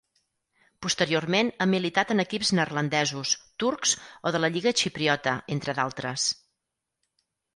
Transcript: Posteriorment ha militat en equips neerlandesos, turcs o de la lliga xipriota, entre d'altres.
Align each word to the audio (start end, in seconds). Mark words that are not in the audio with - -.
Posteriorment 0.85 1.51
ha 1.57 1.67
militat 1.73 2.13
en 2.13 2.23
equips 2.23 2.51
neerlandesos, 2.61 3.33
turcs 3.63 3.93
o 4.29 4.33
de 4.37 4.41
la 4.43 4.51
lliga 4.55 4.75
xipriota, 4.83 5.35
entre 5.57 5.77
d'altres. 5.81 6.25